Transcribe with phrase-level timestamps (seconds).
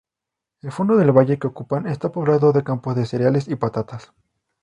[0.63, 4.11] El fondo del valle que ocupan está poblado de campos de cereales y patatas.